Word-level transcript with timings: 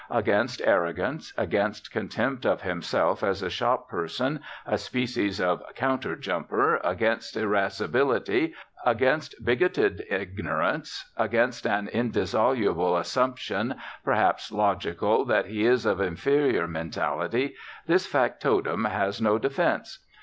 Against 0.09 0.63
arrogance, 0.65 1.31
against 1.37 1.91
contempt 1.91 2.43
of 2.43 2.63
himself 2.63 3.21
as 3.21 3.43
a 3.43 3.51
shop 3.51 3.87
person, 3.87 4.39
a 4.65 4.79
species 4.79 5.39
of 5.39 5.61
"counter 5.75 6.15
jumper," 6.15 6.77
against 6.83 7.37
irascibility, 7.37 8.55
against 8.83 9.35
bigoted 9.45 10.03
ignorance, 10.09 11.11
against 11.17 11.67
an 11.67 11.87
indissoluble 11.87 12.97
assumption, 12.97 13.75
perhaps 14.03 14.51
logical, 14.51 15.23
that 15.23 15.45
he 15.45 15.67
is 15.67 15.85
of 15.85 16.01
inferior 16.01 16.67
mentality, 16.67 17.53
this 17.85 18.07
factotum 18.07 18.85
has 18.85 19.21
no 19.21 19.37
defence. 19.37 19.99